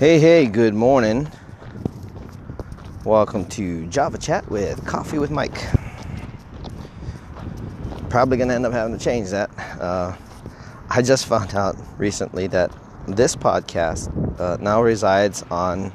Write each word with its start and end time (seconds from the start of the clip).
Hey, 0.00 0.18
hey, 0.18 0.46
good 0.46 0.72
morning. 0.72 1.30
Welcome 3.04 3.44
to 3.50 3.84
Java 3.88 4.16
Chat 4.16 4.50
with 4.50 4.86
Coffee 4.86 5.18
with 5.18 5.30
Mike. 5.30 5.62
Probably 8.08 8.38
going 8.38 8.48
to 8.48 8.54
end 8.54 8.64
up 8.64 8.72
having 8.72 8.96
to 8.96 9.04
change 9.04 9.28
that. 9.28 9.50
Uh, 9.78 10.16
I 10.88 11.02
just 11.02 11.26
found 11.26 11.54
out 11.54 11.76
recently 11.98 12.46
that 12.46 12.74
this 13.08 13.36
podcast 13.36 14.08
uh, 14.40 14.56
now 14.58 14.80
resides 14.80 15.42
on 15.50 15.92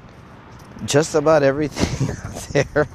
just 0.85 1.15
about 1.15 1.41
everything 1.41 2.15
out 2.25 2.73
there, 2.73 2.87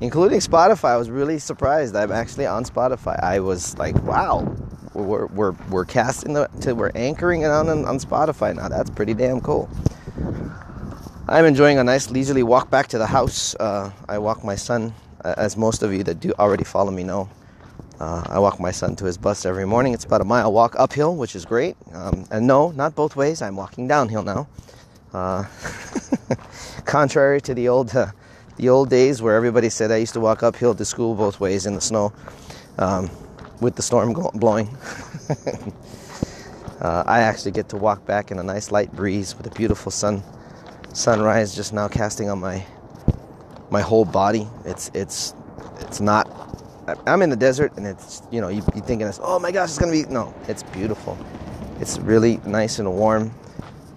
including 0.00 0.40
Spotify. 0.40 0.88
I 0.88 0.96
was 0.96 1.10
really 1.10 1.38
surprised. 1.38 1.94
I'm 1.94 2.10
actually 2.10 2.46
on 2.46 2.64
Spotify. 2.64 3.22
I 3.22 3.38
was 3.38 3.78
like, 3.78 4.02
wow, 4.02 4.52
we're, 4.94 5.26
we're, 5.26 5.52
we're 5.70 5.84
casting 5.84 6.32
the, 6.32 6.74
we're 6.76 6.90
anchoring 6.96 7.42
it 7.42 7.52
on, 7.52 7.68
on 7.68 7.98
Spotify 8.00 8.52
now. 8.56 8.66
That's 8.66 8.90
pretty 8.90 9.14
damn 9.14 9.40
cool. 9.40 9.70
I'm 11.26 11.46
enjoying 11.46 11.78
a 11.78 11.84
nice 11.84 12.10
leisurely 12.10 12.42
walk 12.42 12.70
back 12.70 12.88
to 12.88 12.98
the 12.98 13.06
house. 13.06 13.54
Uh, 13.56 13.90
I 14.08 14.18
walk 14.18 14.44
my 14.44 14.54
son, 14.54 14.94
as 15.24 15.56
most 15.56 15.82
of 15.82 15.92
you 15.92 16.04
that 16.04 16.20
do 16.20 16.32
already 16.38 16.64
follow 16.64 16.90
me 16.90 17.02
know. 17.02 17.28
Uh, 17.98 18.22
I 18.26 18.38
walk 18.38 18.60
my 18.60 18.70
son 18.70 18.94
to 18.96 19.04
his 19.04 19.16
bus 19.16 19.46
every 19.46 19.64
morning. 19.64 19.94
It's 19.94 20.04
about 20.04 20.20
a 20.20 20.24
mile 20.24 20.52
walk 20.52 20.74
uphill, 20.78 21.16
which 21.16 21.34
is 21.34 21.44
great. 21.44 21.76
Um, 21.92 22.26
and 22.30 22.46
no, 22.46 22.70
not 22.72 22.94
both 22.94 23.16
ways. 23.16 23.40
I'm 23.40 23.56
walking 23.56 23.88
downhill 23.88 24.22
now. 24.22 24.48
Uh, 25.12 25.44
contrary 26.84 27.40
to 27.40 27.54
the 27.54 27.68
old, 27.68 27.94
uh, 27.96 28.08
the 28.56 28.68
old 28.68 28.90
days 28.90 29.22
where 29.22 29.34
everybody 29.34 29.70
said 29.70 29.90
I 29.90 29.96
used 29.96 30.12
to 30.14 30.20
walk 30.20 30.42
uphill 30.42 30.74
to 30.74 30.84
school 30.84 31.14
both 31.14 31.40
ways 31.40 31.66
in 31.66 31.74
the 31.74 31.80
snow, 31.80 32.12
um, 32.78 33.10
with 33.60 33.76
the 33.76 33.82
storm 33.82 34.12
blowing. 34.34 34.76
Uh, 36.84 37.02
I 37.06 37.20
actually 37.20 37.52
get 37.52 37.70
to 37.70 37.78
walk 37.78 38.04
back 38.04 38.30
in 38.30 38.38
a 38.38 38.42
nice 38.42 38.70
light 38.70 38.92
breeze 38.92 39.34
with 39.34 39.46
a 39.46 39.50
beautiful 39.50 39.90
sun 39.90 40.22
sunrise 40.92 41.56
just 41.56 41.72
now 41.72 41.88
casting 41.88 42.28
on 42.28 42.38
my 42.40 42.62
my 43.70 43.80
whole 43.80 44.04
body. 44.04 44.46
It's 44.66 44.90
it's 44.92 45.34
it's 45.80 46.02
not. 46.02 46.28
I'm 47.06 47.22
in 47.22 47.30
the 47.30 47.36
desert, 47.36 47.72
and 47.78 47.86
it's 47.86 48.20
you 48.30 48.42
know 48.42 48.48
you 48.48 48.62
you 48.74 48.82
thinking 48.82 49.06
it's 49.06 49.18
oh 49.22 49.38
my 49.38 49.50
gosh 49.50 49.70
it's 49.70 49.78
gonna 49.78 49.92
be 49.92 50.02
no 50.10 50.34
it's 50.46 50.62
beautiful. 50.62 51.16
It's 51.80 51.98
really 52.00 52.38
nice 52.44 52.78
and 52.78 52.92
warm. 52.92 53.32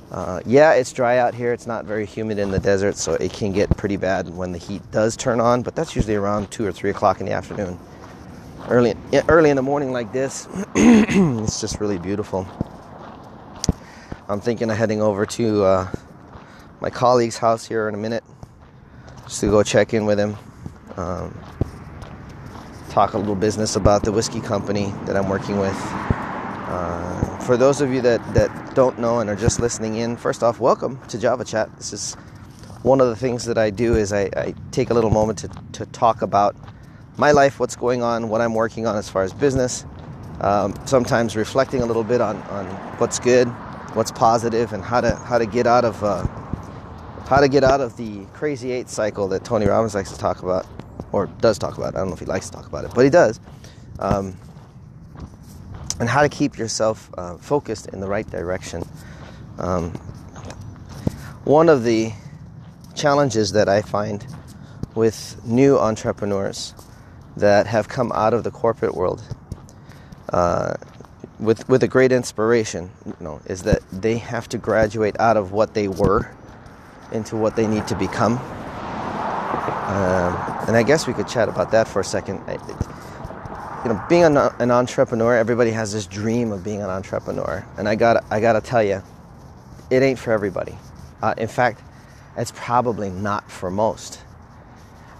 Uh, 0.10 0.40
yeah, 0.46 0.72
it's 0.72 0.94
dry 0.94 1.18
out 1.18 1.36
here. 1.36 1.52
It's 1.52 1.68
not 1.68 1.84
very 1.84 2.06
humid 2.06 2.40
in 2.40 2.52
the 2.52 2.60
desert, 2.60 2.96
so 2.96 3.16
it 3.16 3.34
can 3.34 3.52
get 3.52 3.70
pretty 3.76 3.98
bad 3.98 4.30
when 4.30 4.54
the 4.54 4.58
heat 4.60 4.82
does 4.92 5.18
turn 5.18 5.42
on. 5.42 5.62
But 5.62 5.76
that's 5.76 5.94
usually 5.94 6.16
around 6.16 6.52
two 6.52 6.66
or 6.66 6.72
three 6.72 6.92
o'clock 6.92 7.20
in 7.20 7.26
the 7.26 7.34
afternoon. 7.34 7.78
Early 8.70 8.96
early 9.28 9.50
in 9.50 9.58
the 9.58 9.62
morning 9.62 9.92
like 9.92 10.14
this, 10.14 10.48
it's 10.76 11.60
just 11.60 11.82
really 11.82 11.98
beautiful. 11.98 12.48
I'm 14.30 14.42
thinking 14.42 14.70
of 14.70 14.76
heading 14.76 15.02
over 15.02 15.26
to. 15.26 15.64
Uh, 15.64 15.92
my 16.82 16.90
colleague's 16.90 17.38
house 17.38 17.66
here 17.66 17.88
in 17.88 17.96
a 17.96 17.98
minute 17.98 18.26
just 19.24 19.40
to 19.40 19.48
go 19.50 19.64
check 19.64 19.94
in 19.94 20.06
with 20.06 20.20
him. 20.20 20.36
Um, 20.98 21.34
talk 22.90 23.14
a 23.14 23.18
little 23.18 23.36
business 23.36 23.78
about 23.78 24.04
the 24.04 24.12
whiskey 24.12 24.42
company 24.42 24.94
that 25.06 25.16
I'm 25.16 25.30
working 25.30 25.60
with. 25.60 25.78
Uh, 25.82 27.38
for 27.40 27.56
those 27.56 27.80
of 27.80 27.94
you 27.94 28.02
that, 28.02 28.34
that 28.34 28.76
don't 28.76 29.00
know 29.00 29.20
and 29.20 29.30
are 29.30 29.36
just 29.36 29.62
listening 29.62 29.96
in, 29.96 30.18
first 30.18 30.44
off, 30.44 30.60
welcome 30.60 31.00
to 31.08 31.18
Java 31.18 31.46
Chat. 31.46 31.74
This 31.78 31.94
is 31.94 32.16
one 32.84 33.00
of 33.00 33.08
the 33.08 33.16
things 33.16 33.46
that 33.46 33.58
I 33.58 33.70
do 33.70 33.96
is 33.96 34.12
I, 34.12 34.24
I 34.36 34.54
take 34.72 34.90
a 34.90 34.94
little 34.94 35.10
moment 35.10 35.40
to, 35.40 35.50
to 35.72 35.86
talk 35.86 36.22
about 36.22 36.54
my 37.16 37.32
life, 37.32 37.62
what's 37.62 37.78
going 37.78 38.04
on, 38.04 38.28
what 38.28 38.42
I'm 38.42 38.54
working 38.54 38.88
on 38.88 38.98
as 38.98 39.08
far 39.08 39.24
as 39.24 39.32
business. 39.32 39.86
Um, 40.42 40.76
sometimes 40.86 41.38
reflecting 41.38 41.82
a 41.82 41.86
little 41.86 42.04
bit 42.04 42.20
on, 42.20 42.36
on 42.44 42.66
what's 43.00 43.20
good, 43.20 43.48
what's 43.94 44.12
positive, 44.12 44.74
and 44.74 44.84
how 44.84 45.02
to 45.02 45.16
how 45.16 45.38
to 45.38 45.46
get 45.46 45.68
out 45.68 45.86
of 45.86 46.04
uh, 46.04 46.26
how 47.28 47.40
to 47.40 47.48
get 47.48 47.64
out 47.64 47.82
of 47.82 47.98
the 47.98 48.26
crazy 48.34 48.72
eight 48.72 48.90
cycle 48.90 49.28
that 49.30 49.44
Tony 49.44 49.68
Robbins 49.68 49.96
likes 49.96 50.12
to 50.12 50.18
talk 50.18 50.44
about, 50.44 50.66
or 51.12 51.28
does 51.42 51.58
talk 51.58 51.78
about. 51.78 51.96
I 51.96 52.00
don't 52.00 52.08
know 52.08 52.14
if 52.14 52.20
he 52.20 52.26
likes 52.26 52.50
to 52.50 52.56
talk 52.56 52.68
about 52.68 52.86
it, 52.86 52.92
but 52.94 53.04
he 53.04 53.10
does. 53.10 53.40
Um, 54.00 54.38
and 56.00 56.08
how 56.08 56.22
to 56.22 56.30
keep 56.30 56.58
yourself 56.58 57.10
uh, 57.18 57.38
focused 57.38 57.88
in 57.88 58.00
the 58.00 58.08
right 58.08 58.30
direction. 58.30 58.84
Um, 59.58 59.92
one 61.44 61.70
of 61.70 61.84
the 61.84 62.12
challenges 62.96 63.52
that 63.54 63.70
I 63.70 63.82
find 63.82 64.26
with 64.96 65.40
new 65.46 65.78
entrepreneurs 65.78 66.74
that 67.36 67.68
have 67.68 67.88
come 67.88 68.12
out 68.14 68.34
of 68.34 68.44
the 68.44 68.52
corporate 68.52 68.96
world 68.96 69.22
uh, 70.30 70.76
with 71.40 71.68
with 71.70 71.84
a 71.84 71.88
great 71.88 72.12
inspiration, 72.12 72.90
you 73.06 73.16
know, 73.20 73.42
is 73.46 73.64
that 73.64 73.82
they 73.92 74.18
have 74.18 74.50
to 74.50 74.58
graduate 74.58 75.16
out 75.20 75.38
of 75.38 75.52
what 75.52 75.74
they 75.74 75.88
were 75.88 76.32
into 77.12 77.36
what 77.36 77.56
they 77.56 77.68
need 77.68 77.88
to 77.88 77.96
become. 77.96 78.38
Um, 79.88 80.36
and 80.68 80.76
I 80.76 80.84
guess 80.84 81.08
we 81.08 81.14
could 81.14 81.28
chat 81.28 81.48
about 81.48 81.72
that 81.72 81.88
for 81.88 82.02
a 82.02 82.04
second. 82.04 82.42
I, 82.48 82.54
you 83.84 83.94
know, 83.94 84.04
being 84.10 84.24
an, 84.26 84.38
an, 84.38 84.72
entrepreneur, 84.72 85.38
everybody 85.38 85.72
has 85.72 85.94
this 85.94 86.06
dream 86.06 86.52
of 86.52 86.64
being 86.64 86.82
an 86.82 86.90
entrepreneur, 86.90 87.66
and 87.78 87.88
I 87.88 87.96
got 87.96 88.24
I 88.30 88.42
got 88.42 88.54
to 88.54 88.62
tell 88.62 88.84
you, 88.84 89.02
it 89.90 90.04
ain't 90.04 90.20
for 90.20 90.32
everybody. 90.32 90.78
Uh, 91.22 91.36
in 91.38 91.48
fact, 91.48 91.82
it's 92.36 92.52
probably 92.56 93.10
not 93.10 93.50
for 93.50 93.72
most. 93.72 94.20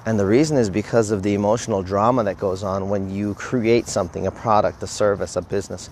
And 0.08 0.18
the 0.18 0.26
reason 0.26 0.56
is 0.56 0.70
because 0.70 1.12
of 1.12 1.22
the 1.22 1.34
emotional 1.34 1.84
drama 1.84 2.24
that 2.24 2.40
goes 2.40 2.64
on 2.64 2.88
when 2.88 3.10
you 3.10 3.34
create 3.34 3.90
something, 3.90 4.26
a 4.26 4.32
product, 4.32 4.82
a 4.82 4.88
service, 4.88 5.36
a 5.36 5.42
business. 5.42 5.90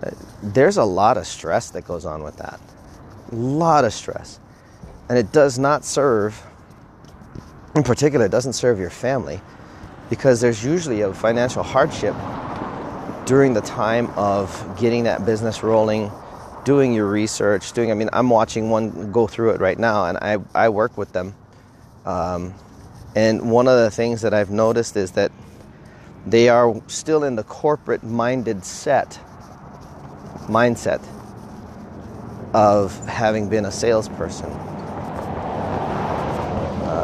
Uh, 0.00 0.12
there's 0.44 0.76
a 0.76 0.84
lot 0.84 1.16
of 1.16 1.26
stress 1.26 1.68
that 1.70 1.84
goes 1.84 2.04
on 2.04 2.22
with 2.22 2.36
that. 2.36 2.60
A 3.32 3.34
lot 3.34 3.84
of 3.84 3.92
stress. 3.92 4.38
And 5.08 5.18
it 5.18 5.32
does 5.32 5.58
not 5.58 5.84
serve, 5.84 6.40
in 7.74 7.82
particular, 7.82 8.26
it 8.26 8.30
doesn't 8.30 8.52
serve 8.52 8.78
your 8.78 8.90
family 8.90 9.40
because 10.08 10.40
there's 10.40 10.64
usually 10.64 11.00
a 11.00 11.12
financial 11.12 11.64
hardship 11.64 12.14
during 13.26 13.54
the 13.54 13.62
time 13.62 14.06
of 14.10 14.78
getting 14.78 15.02
that 15.02 15.26
business 15.26 15.64
rolling, 15.64 16.12
doing 16.62 16.92
your 16.92 17.10
research, 17.10 17.72
doing, 17.72 17.90
I 17.90 17.94
mean, 17.94 18.10
I'm 18.12 18.30
watching 18.30 18.70
one 18.70 19.10
go 19.10 19.26
through 19.26 19.50
it 19.50 19.60
right 19.60 19.80
now 19.80 20.04
and 20.04 20.16
I, 20.18 20.38
I 20.54 20.68
work 20.68 20.96
with 20.96 21.12
them. 21.12 21.34
Um, 22.06 22.54
and 23.14 23.50
one 23.50 23.68
of 23.68 23.78
the 23.78 23.90
things 23.90 24.22
that 24.22 24.34
I've 24.34 24.50
noticed 24.50 24.96
is 24.96 25.12
that 25.12 25.32
they 26.26 26.48
are 26.48 26.80
still 26.86 27.24
in 27.24 27.36
the 27.36 27.44
corporate 27.44 28.02
minded 28.02 28.64
set 28.64 29.18
mindset 30.48 31.04
of 32.54 32.96
having 33.06 33.48
been 33.48 33.64
a 33.64 33.72
salesperson 33.72 34.50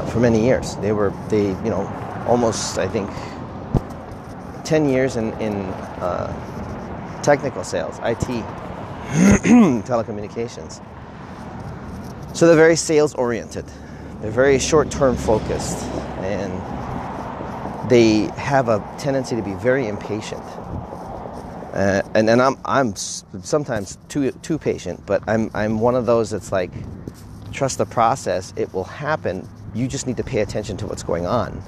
for 0.09 0.21
many 0.21 0.45
years. 0.45 0.77
They 0.77 0.93
were 0.93 1.13
they 1.29 1.49
you 1.49 1.71
know 1.71 1.87
almost 2.27 2.79
I 2.79 2.89
think 2.89 3.11
ten 4.65 4.89
years 4.89 5.17
in 5.17 5.33
in 5.41 5.55
uh, 6.01 7.23
technical 7.23 7.65
sales, 7.65 7.99
IT, 8.03 8.27
telecommunications. 9.87 10.83
So 12.35 12.47
they're 12.47 12.57
very 12.57 12.77
sales 12.77 13.15
oriented. 13.15 13.65
They're 14.21 14.31
very 14.31 14.59
short 14.59 14.91
term 14.91 15.17
focused, 15.17 15.83
and 16.23 16.53
they 17.91 18.31
have 18.41 18.69
a 18.69 18.85
tendency 18.99 19.37
to 19.37 19.43
be 19.43 19.55
very 19.55 19.87
impatient. 19.87 20.43
Uh, 21.73 22.03
and 22.15 22.29
then 22.29 22.41
I'm 22.41 22.57
I'm 22.65 22.97
sometimes 22.97 23.99
too 24.09 24.33
too 24.33 24.59
patient, 24.59 25.05
but 25.07 25.23
I'm 25.29 25.51
I'm 25.55 25.81
one 25.81 25.95
of 25.95 26.07
those 26.07 26.31
that's 26.31 26.51
like 26.51 26.71
trust 27.53 27.79
the 27.79 27.87
process. 27.87 28.53
It 28.57 28.73
will 28.75 28.85
happen 28.85 29.49
you 29.75 29.89
just 29.89 30.07
need 30.07 30.17
to 30.17 30.25
pay 30.25 30.41
attention 30.41 30.77
to 30.79 30.87
what's 30.87 31.03
going 31.03 31.27
on. 31.27 31.63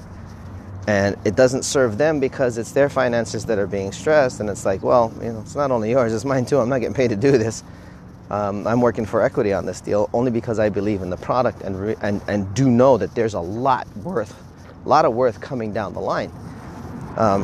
And 0.87 1.15
it 1.25 1.35
doesn't 1.35 1.63
serve 1.63 1.97
them 1.97 2.19
because 2.19 2.57
it's 2.57 2.71
their 2.71 2.89
finances 2.89 3.45
that 3.45 3.59
are 3.59 3.67
being 3.67 3.91
stressed. 3.91 4.39
And 4.39 4.49
it's 4.49 4.65
like, 4.65 4.81
well, 4.81 5.13
you 5.21 5.31
know, 5.31 5.41
it's 5.41 5.55
not 5.55 5.71
only 5.71 5.91
yours, 5.91 6.13
it's 6.13 6.25
mine 6.25 6.45
too. 6.45 6.59
I'm 6.59 6.69
not 6.69 6.79
getting 6.79 6.95
paid 6.95 7.09
to 7.09 7.15
do 7.15 7.31
this. 7.37 7.63
Um, 8.31 8.65
I'm 8.65 8.81
working 8.81 9.05
for 9.05 9.21
equity 9.21 9.53
on 9.53 9.65
this 9.65 9.81
deal 9.81 10.09
only 10.13 10.31
because 10.31 10.57
I 10.57 10.69
believe 10.69 11.01
in 11.01 11.09
the 11.09 11.17
product 11.17 11.61
and, 11.61 11.79
re- 11.79 11.95
and, 12.01 12.21
and 12.27 12.53
do 12.55 12.69
know 12.69 12.97
that 12.97 13.13
there's 13.13 13.33
a 13.33 13.39
lot 13.39 13.87
worth, 13.97 14.41
a 14.85 14.89
lot 14.89 15.05
of 15.05 15.13
worth 15.13 15.41
coming 15.41 15.73
down 15.73 15.93
the 15.93 15.99
line. 15.99 16.31
Um, 17.17 17.43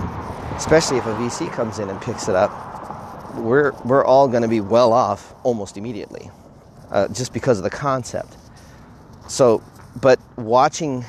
especially 0.55 0.97
if 0.97 1.05
a 1.05 1.13
VC 1.15 1.51
comes 1.51 1.79
in 1.79 1.89
and 1.89 2.01
picks 2.01 2.29
it 2.29 2.35
up, 2.35 3.35
we're, 3.35 3.73
we're 3.83 4.05
all 4.05 4.27
going 4.27 4.43
to 4.43 4.47
be 4.47 4.61
well 4.61 4.93
off 4.93 5.35
almost 5.43 5.77
immediately 5.77 6.31
uh, 6.89 7.09
just 7.09 7.33
because 7.33 7.57
of 7.57 7.63
the 7.63 7.69
concept. 7.69 8.37
So 9.27 9.61
but 10.01 10.19
watching 10.37 11.05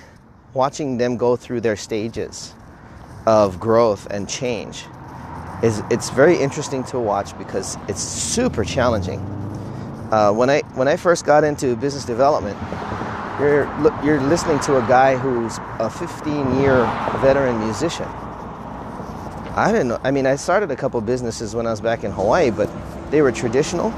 watching 0.54 0.96
them 0.96 1.16
go 1.16 1.36
through 1.36 1.60
their 1.60 1.76
stages 1.76 2.54
of 3.26 3.60
growth 3.60 4.06
and 4.10 4.28
change 4.28 4.84
is 5.62 5.82
it's 5.90 6.10
very 6.10 6.36
interesting 6.36 6.82
to 6.84 6.98
watch 6.98 7.36
because 7.38 7.76
it's 7.88 8.02
super 8.02 8.64
challenging. 8.64 9.20
Uh, 10.10 10.32
when 10.32 10.48
I 10.48 10.60
when 10.74 10.88
I 10.88 10.96
first 10.96 11.26
got 11.26 11.44
into 11.44 11.76
business 11.76 12.04
development, 12.04 12.58
you're 13.38 13.64
you're 14.02 14.20
listening 14.22 14.58
to 14.60 14.78
a 14.78 14.82
guy 14.82 15.16
who's 15.16 15.58
a 15.78 15.90
15 15.90 16.60
year 16.60 16.84
veteran 17.20 17.58
musician. 17.60 18.06
I 19.54 19.70
didn't 19.72 19.88
know. 19.88 20.00
I 20.04 20.10
mean, 20.10 20.26
I 20.26 20.36
started 20.36 20.70
a 20.70 20.76
couple 20.76 21.00
businesses 21.00 21.54
when 21.54 21.66
I 21.66 21.70
was 21.70 21.80
back 21.80 22.04
in 22.04 22.12
Hawaii, 22.12 22.50
but 22.50 22.70
they 23.10 23.22
were 23.22 23.32
traditional. 23.32 23.90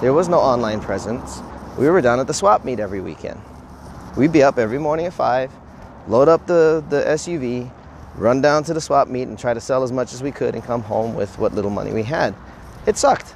There 0.00 0.12
was 0.12 0.28
no 0.28 0.38
online 0.38 0.80
presence. 0.80 1.40
we 1.78 1.88
were 1.88 2.00
down 2.00 2.18
at 2.18 2.26
the 2.26 2.34
swap 2.34 2.64
meet 2.64 2.80
every 2.80 3.00
weekend. 3.00 3.40
We'd 4.16 4.32
be 4.32 4.42
up 4.42 4.58
every 4.58 4.78
morning 4.78 5.06
at 5.06 5.12
five, 5.12 5.52
load 6.08 6.28
up 6.28 6.46
the, 6.46 6.84
the 6.88 7.02
SUV, 7.02 7.70
run 8.16 8.40
down 8.40 8.64
to 8.64 8.74
the 8.74 8.80
swap 8.80 9.08
meet 9.08 9.28
and 9.28 9.38
try 9.38 9.54
to 9.54 9.60
sell 9.60 9.82
as 9.82 9.92
much 9.92 10.12
as 10.12 10.22
we 10.22 10.32
could 10.32 10.54
and 10.54 10.64
come 10.64 10.82
home 10.82 11.14
with 11.14 11.38
what 11.38 11.54
little 11.54 11.70
money 11.70 11.92
we 11.92 12.02
had. 12.02 12.34
It 12.86 12.98
sucked. 12.98 13.34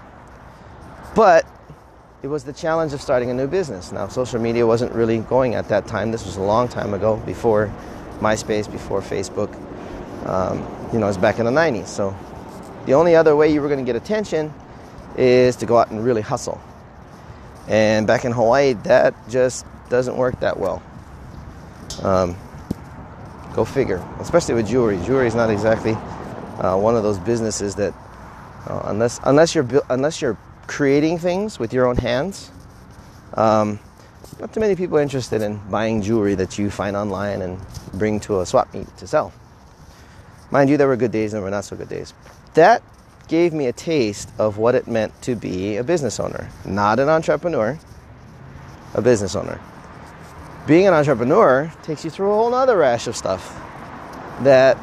But 1.15 1.47
it 2.23 2.29
was 2.29 2.45
the 2.45 2.53
challenge 2.53 2.93
of 2.93 3.01
starting 3.01 3.31
a 3.31 3.35
new 3.35 3.47
business. 3.47 3.93
Now, 3.93 4.09
social 4.09 4.41
media 4.41 4.67
wasn't 4.67 4.93
really 4.93 5.19
going 5.19 5.55
at 5.55 5.69
that 5.69 5.87
time. 5.87 6.11
This 6.13 6.25
was 6.25 6.37
a 6.37 6.43
long 6.43 6.69
time 6.69 6.95
ago, 6.95 7.17
before 7.27 7.73
MySpace, 8.21 8.71
before 8.71 9.01
Facebook. 9.01 9.55
Um, 10.27 10.67
you 10.93 10.99
know, 10.99 11.09
it's 11.09 11.19
back 11.19 11.39
in 11.39 11.45
the 11.45 11.53
90s. 11.53 11.87
So 11.87 12.17
the 12.87 12.95
only 12.95 13.15
other 13.15 13.37
way 13.37 13.53
you 13.53 13.61
were 13.61 13.69
going 13.69 13.85
to 13.85 13.85
get 13.85 13.97
attention 13.97 14.53
is 15.17 15.57
to 15.57 15.67
go 15.67 15.79
out 15.79 15.91
and 15.91 16.05
really 16.05 16.23
hustle. 16.23 16.61
And 17.69 18.07
back 18.07 18.25
in 18.25 18.33
Hawaii, 18.33 18.73
that 18.85 19.15
just 19.29 19.67
doesn't 19.89 20.17
work 20.17 20.41
that 20.41 20.59
well. 20.59 20.83
Um, 22.03 22.37
go 23.55 23.65
figure, 23.65 24.05
especially 24.21 24.55
with 24.55 24.69
jewelry. 24.69 24.99
Jewelry 25.05 25.27
is 25.27 25.35
not 25.35 25.51
exactly 25.51 25.93
uh, 26.59 26.77
one 26.77 26.97
of 26.97 27.03
those 27.03 27.19
businesses 27.19 27.75
that, 27.77 27.95
uh, 28.67 28.83
unless 28.85 29.21
unless 29.25 29.55
you're 29.55 29.67
unless 29.89 30.21
you're 30.21 30.37
creating 30.67 31.19
things 31.19 31.59
with 31.59 31.73
your 31.73 31.87
own 31.87 31.97
hands, 31.97 32.51
um, 33.35 33.79
not 34.41 34.53
too 34.53 34.61
many 34.61 34.77
people 34.77 34.99
are 34.99 35.03
interested 35.03 35.43
in 35.43 35.59
buying 35.71 36.03
jewelry 36.03 36.35
that 36.35 36.59
you 36.59 36.71
find 36.71 36.97
online 36.97 37.43
and 37.43 37.59
bring 37.95 38.21
to 38.21 38.41
a 38.41 38.47
swap 38.47 38.73
meet 38.75 38.87
to 38.99 39.07
sell. 39.07 39.33
Mind 40.51 40.69
you, 40.71 40.77
there 40.77 40.89
were 40.89 40.97
good 40.97 41.13
days 41.13 41.33
and 41.33 41.39
there 41.39 41.45
were 41.45 41.51
not 41.51 41.65
so 41.65 41.77
good 41.77 41.89
days. 41.89 42.13
That 42.55 42.83
gave 43.29 43.53
me 43.53 43.67
a 43.67 43.73
taste 43.73 44.31
of 44.39 44.59
what 44.59 44.75
it 44.75 44.87
meant 44.87 45.21
to 45.23 45.35
be 45.35 45.77
a 45.77 45.85
business 45.85 46.21
owner, 46.21 46.49
not 46.65 46.99
an 47.01 47.09
entrepreneur, 47.09 47.79
a 48.95 49.03
business 49.03 49.35
owner. 49.35 49.61
Being 50.67 50.87
an 50.87 50.95
entrepreneur 50.95 51.73
takes 51.83 52.05
you 52.05 52.11
through 52.11 52.31
a 52.31 52.35
whole 52.35 52.55
other 52.55 52.77
rash 52.77 53.07
of 53.07 53.17
stuff 53.17 53.61
that 54.43 54.77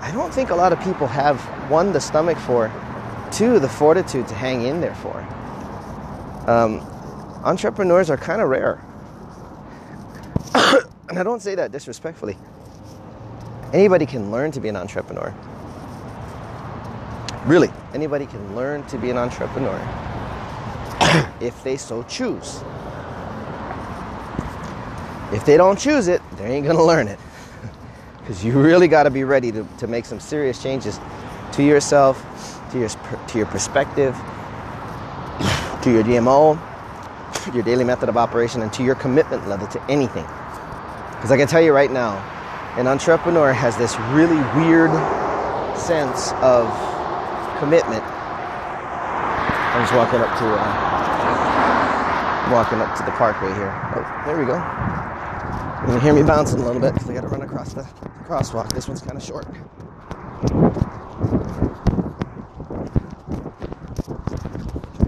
I 0.00 0.10
don't 0.12 0.32
think 0.32 0.50
a 0.50 0.54
lot 0.54 0.72
of 0.72 0.80
people 0.82 1.06
have 1.06 1.40
one, 1.70 1.92
the 1.92 2.00
stomach 2.00 2.38
for, 2.38 2.68
two, 3.32 3.58
the 3.58 3.68
fortitude 3.68 4.28
to 4.28 4.34
hang 4.34 4.62
in 4.62 4.80
there 4.80 4.94
for. 4.96 5.18
Um, 6.50 6.80
entrepreneurs 7.44 8.10
are 8.10 8.16
kind 8.16 8.42
of 8.42 8.48
rare. 8.48 8.80
and 11.08 11.18
I 11.18 11.22
don't 11.22 11.40
say 11.40 11.54
that 11.54 11.72
disrespectfully. 11.72 12.36
Anybody 13.72 14.06
can 14.06 14.30
learn 14.30 14.50
to 14.52 14.60
be 14.60 14.68
an 14.68 14.76
entrepreneur. 14.76 15.34
Really, 17.46 17.70
anybody 17.94 18.26
can 18.26 18.54
learn 18.54 18.84
to 18.86 18.98
be 18.98 19.10
an 19.10 19.18
entrepreneur 19.18 19.76
if 21.40 21.64
they 21.64 21.76
so 21.76 22.02
choose. 22.04 22.62
If 25.32 25.46
they 25.46 25.56
don't 25.56 25.78
choose 25.78 26.08
it, 26.08 26.20
they 26.36 26.54
ain't 26.54 26.66
gonna 26.66 26.84
learn 26.84 27.08
it. 27.08 27.18
Because 28.20 28.44
you 28.44 28.52
really 28.52 28.86
gotta 28.86 29.10
be 29.10 29.24
ready 29.24 29.50
to, 29.50 29.66
to 29.78 29.88
make 29.88 30.04
some 30.04 30.20
serious 30.20 30.62
changes 30.62 31.00
to 31.54 31.64
yourself, 31.64 32.24
to 32.72 32.78
your, 32.78 32.88
to 32.88 33.38
your 33.38 33.46
perspective, 33.46 34.14
to 35.82 35.92
your 35.92 36.02
DMO, 36.02 36.58
your 37.54 37.62
daily 37.62 37.84
method 37.84 38.08
of 38.08 38.16
operation, 38.16 38.62
and 38.62 38.72
to 38.72 38.82
your 38.82 38.94
commitment 38.94 39.46
level 39.48 39.66
to 39.68 39.82
anything. 39.90 40.24
Because 41.16 41.30
I 41.30 41.36
can 41.36 41.46
tell 41.46 41.60
you 41.60 41.72
right 41.72 41.90
now, 41.90 42.16
an 42.76 42.86
entrepreneur 42.86 43.52
has 43.52 43.76
this 43.76 43.96
really 44.10 44.40
weird 44.56 44.90
sense 45.78 46.32
of 46.40 46.66
commitment. 47.58 48.02
I'm 49.72 49.82
just 49.82 49.94
walking 49.94 50.20
up 50.20 50.38
to 50.38 50.46
uh, 50.46 50.92
walking 52.52 52.80
up 52.80 52.96
to 52.96 53.04
the 53.04 53.12
parkway 53.12 53.52
here. 53.54 53.72
Oh, 53.94 54.22
there 54.26 54.38
we 54.38 54.46
go. 54.46 54.56
You 55.82 55.92
can 55.94 56.00
hear 56.00 56.14
me 56.14 56.22
bouncing 56.22 56.60
a 56.60 56.64
little 56.64 56.80
bit 56.80 56.94
because 56.94 57.10
I 57.10 57.14
got 57.14 57.22
to 57.22 57.28
run 57.28 57.42
across 57.42 57.74
the 57.74 57.82
crosswalk. 58.24 58.72
This 58.72 58.88
one's 58.88 59.02
kind 59.02 59.16
of 59.16 59.22
short. 59.22 59.46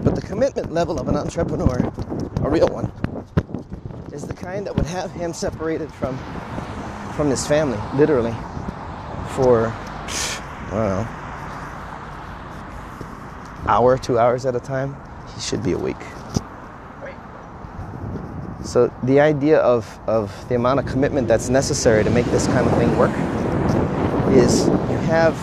But 0.03 0.15
the 0.15 0.21
commitment 0.45 0.71
level 0.71 0.99
of 0.99 1.07
an 1.07 1.15
entrepreneur, 1.15 1.91
a 2.43 2.49
real 2.49 2.67
one, 2.67 2.85
is 4.13 4.27
the 4.27 4.33
kind 4.33 4.67
that 4.67 4.75
would 4.75 4.85
have 4.85 5.11
him 5.11 5.33
separated 5.33 5.91
from 5.91 6.15
from 7.15 7.31
his 7.31 7.47
family, 7.47 7.79
literally, 7.95 8.33
for 9.29 9.69
I 9.69 10.69
don't 10.69 10.89
know 10.89 11.07
hour, 13.67 13.97
two 13.97 14.19
hours 14.19 14.45
at 14.45 14.55
a 14.55 14.59
time, 14.59 14.95
he 15.33 15.41
should 15.41 15.63
be 15.63 15.71
awake. 15.71 15.95
So 18.63 18.93
the 19.01 19.19
idea 19.19 19.57
of, 19.61 19.99
of 20.05 20.47
the 20.47 20.53
amount 20.53 20.79
of 20.79 20.85
commitment 20.85 21.27
that's 21.27 21.49
necessary 21.49 22.03
to 22.03 22.11
make 22.11 22.25
this 22.27 22.45
kind 22.45 22.67
of 22.67 22.77
thing 22.77 22.95
work 22.99 23.09
is 24.35 24.67
you 24.67 24.97
have 25.07 25.35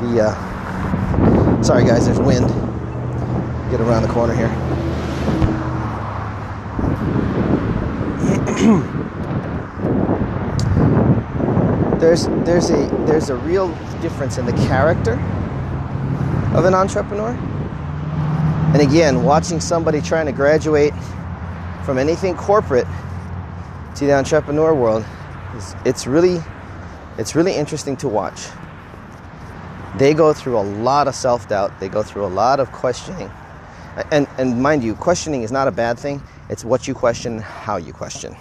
the 0.00 0.22
uh, 0.22 0.59
sorry 1.62 1.84
guys, 1.84 2.06
there's 2.06 2.18
wind. 2.18 2.48
Get 3.70 3.80
around 3.80 4.02
the 4.02 4.08
corner 4.08 4.34
here. 4.34 4.48
there's 12.00 12.26
there's 12.44 12.70
a 12.70 12.88
there's 13.06 13.30
a 13.30 13.36
real 13.36 13.68
difference 14.00 14.38
in 14.38 14.46
the 14.46 14.52
character 14.52 15.14
of 16.54 16.64
an 16.64 16.74
entrepreneur. 16.74 17.30
And 18.72 18.82
again, 18.82 19.24
watching 19.24 19.60
somebody 19.60 20.00
trying 20.00 20.26
to 20.26 20.32
graduate 20.32 20.94
from 21.84 21.98
anything 21.98 22.36
corporate 22.36 22.86
to 23.96 24.06
the 24.06 24.12
entrepreneur 24.12 24.74
world, 24.74 25.04
it's 25.84 26.06
really, 26.06 26.38
it's 27.18 27.34
really 27.34 27.54
interesting 27.54 27.96
to 27.98 28.08
watch. 28.08 28.46
They 29.96 30.14
go 30.14 30.32
through 30.32 30.58
a 30.58 30.62
lot 30.62 31.08
of 31.08 31.14
self 31.14 31.48
doubt. 31.48 31.78
They 31.80 31.88
go 31.88 32.02
through 32.02 32.26
a 32.26 32.28
lot 32.28 32.60
of 32.60 32.70
questioning. 32.72 33.30
And, 34.10 34.28
and 34.38 34.62
mind 34.62 34.84
you, 34.84 34.94
questioning 34.94 35.42
is 35.42 35.50
not 35.50 35.68
a 35.68 35.72
bad 35.72 35.98
thing. 35.98 36.22
It's 36.48 36.64
what 36.64 36.86
you 36.86 36.94
question, 36.94 37.38
how 37.38 37.76
you 37.76 37.92
question. 37.92 38.36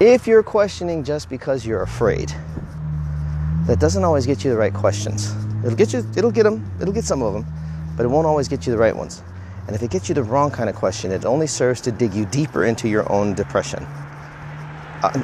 If 0.00 0.26
you're 0.26 0.42
questioning 0.42 1.04
just 1.04 1.28
because 1.28 1.66
you're 1.66 1.82
afraid, 1.82 2.32
that 3.66 3.80
doesn't 3.80 4.04
always 4.04 4.26
get 4.26 4.44
you 4.44 4.50
the 4.50 4.56
right 4.56 4.74
questions. 4.74 5.34
It'll 5.64 5.76
get 5.76 5.92
you, 5.92 6.06
it'll 6.16 6.30
get 6.30 6.42
them, 6.42 6.70
it'll 6.80 6.92
get 6.92 7.04
some 7.04 7.22
of 7.22 7.32
them, 7.32 7.46
but 7.96 8.04
it 8.04 8.08
won't 8.08 8.26
always 8.26 8.48
get 8.48 8.66
you 8.66 8.72
the 8.72 8.78
right 8.78 8.94
ones. 8.94 9.22
And 9.66 9.74
if 9.74 9.82
it 9.82 9.90
gets 9.90 10.08
you 10.08 10.14
the 10.14 10.22
wrong 10.22 10.50
kind 10.50 10.68
of 10.68 10.76
question, 10.76 11.10
it 11.10 11.24
only 11.24 11.46
serves 11.46 11.80
to 11.82 11.92
dig 11.92 12.12
you 12.12 12.26
deeper 12.26 12.64
into 12.64 12.88
your 12.88 13.10
own 13.10 13.34
depression. 13.34 13.86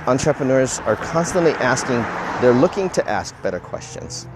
Entrepreneurs 0.07 0.79
are 0.81 0.97
constantly 0.97 1.53
asking, 1.53 2.01
they're 2.41 2.59
looking 2.59 2.89
to 2.91 3.07
ask 3.09 3.35
better 3.43 3.61
questions. 3.61 4.27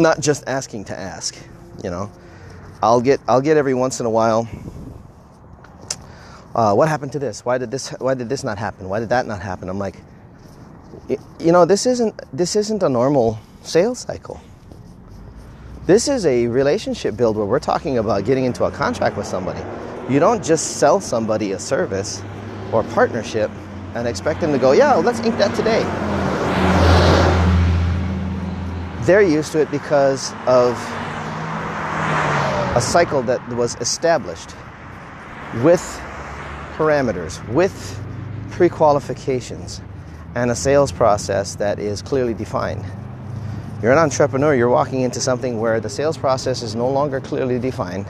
Not 0.00 0.20
just 0.20 0.44
asking 0.46 0.86
to 0.86 0.98
ask, 0.98 1.36
you 1.84 1.90
know. 1.90 2.10
I'll 2.82 3.00
get 3.00 3.20
I'll 3.28 3.42
get 3.42 3.56
every 3.56 3.74
once 3.74 4.00
in 4.00 4.06
a 4.06 4.10
while 4.10 4.48
uh, 6.54 6.74
what 6.74 6.88
happened 6.88 7.12
to 7.12 7.18
this? 7.18 7.44
Why 7.44 7.58
did 7.58 7.70
this 7.70 7.90
why 8.00 8.14
did 8.14 8.28
this 8.28 8.42
not 8.42 8.58
happen? 8.58 8.88
Why 8.88 9.00
did 9.00 9.10
that 9.10 9.26
not 9.26 9.40
happen? 9.40 9.68
I'm 9.68 9.78
like 9.78 9.96
you 11.38 11.52
know, 11.52 11.64
this 11.64 11.86
isn't 11.86 12.20
this 12.32 12.56
isn't 12.56 12.82
a 12.82 12.88
normal 12.88 13.38
sales 13.62 14.00
cycle. 14.00 14.40
This 15.86 16.08
is 16.08 16.26
a 16.26 16.46
relationship 16.46 17.16
build 17.16 17.36
where 17.36 17.46
we're 17.46 17.58
talking 17.58 17.98
about 17.98 18.24
getting 18.24 18.44
into 18.44 18.64
a 18.64 18.70
contract 18.70 19.16
with 19.16 19.26
somebody. 19.26 19.60
You 20.12 20.20
don't 20.20 20.42
just 20.44 20.78
sell 20.78 21.00
somebody 21.00 21.52
a 21.52 21.58
service 21.58 22.22
or 22.72 22.82
partnership 22.84 23.50
and 23.94 24.06
expect 24.06 24.40
them 24.40 24.52
to 24.52 24.58
go, 24.58 24.72
yeah, 24.72 24.94
let's 24.94 25.20
ink 25.20 25.36
that 25.38 25.54
today. 25.56 25.82
They're 29.02 29.22
used 29.22 29.52
to 29.52 29.60
it 29.60 29.70
because 29.70 30.32
of 30.46 30.72
a 32.76 32.80
cycle 32.80 33.22
that 33.22 33.46
was 33.50 33.76
established 33.80 34.54
with 35.62 35.82
parameters, 36.76 37.46
with 37.48 38.00
pre 38.50 38.68
qualifications, 38.68 39.80
and 40.34 40.50
a 40.50 40.54
sales 40.54 40.92
process 40.92 41.56
that 41.56 41.78
is 41.78 42.02
clearly 42.02 42.34
defined. 42.34 42.84
You're 43.82 43.92
an 43.92 43.98
entrepreneur, 43.98 44.54
you're 44.54 44.68
walking 44.68 45.00
into 45.00 45.20
something 45.20 45.58
where 45.58 45.80
the 45.80 45.88
sales 45.88 46.18
process 46.18 46.62
is 46.62 46.74
no 46.74 46.88
longer 46.88 47.20
clearly 47.20 47.58
defined. 47.58 48.06